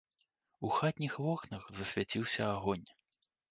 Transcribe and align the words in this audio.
У 0.67 0.71
хатніх 0.77 1.17
вокнах 1.27 1.69
засвяціўся 1.81 2.51
агонь. 2.57 2.87